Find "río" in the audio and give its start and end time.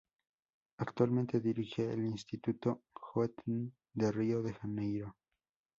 4.11-4.41